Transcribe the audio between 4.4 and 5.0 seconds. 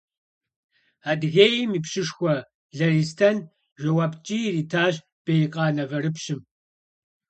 иритащ